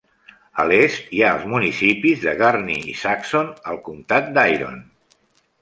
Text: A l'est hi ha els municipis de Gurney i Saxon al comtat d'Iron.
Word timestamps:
A 0.61 0.63
l'est 0.69 1.11
hi 1.17 1.19
ha 1.25 1.33
els 1.33 1.43
municipis 1.51 2.23
de 2.25 2.33
Gurney 2.41 2.81
i 2.95 2.97
Saxon 3.05 3.53
al 3.75 3.81
comtat 3.91 4.33
d'Iron. 4.39 4.83